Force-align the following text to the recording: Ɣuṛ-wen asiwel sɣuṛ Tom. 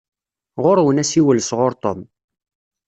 Ɣuṛ-wen 0.63 1.01
asiwel 1.03 1.39
sɣuṛ 1.43 1.71
Tom. 1.81 1.99